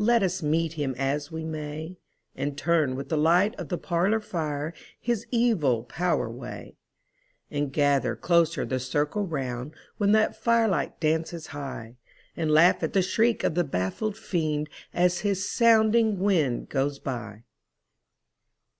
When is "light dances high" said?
10.66-11.98